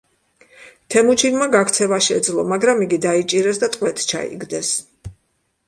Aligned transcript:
თემუჩინმა 0.95 1.47
გაქცევა 1.55 1.99
შეძლო, 2.07 2.47
მაგრამ 2.53 2.83
იგი 2.87 3.01
დაიჭირეს 3.05 3.61
და 3.67 3.73
ტყვედ 3.77 4.05
ჩაიგდეს. 4.13 4.73